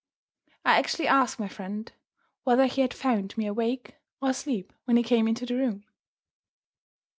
[0.65, 1.91] I actually asked my friend
[2.43, 5.83] whether he had found me awake or asleep when he came into the room!